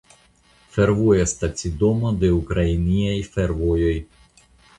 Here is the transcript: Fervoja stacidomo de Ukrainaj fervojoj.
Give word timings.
Fervoja 0.77 1.27
stacidomo 1.31 2.13
de 2.25 2.33
Ukrainaj 2.39 3.13
fervojoj. 3.37 3.95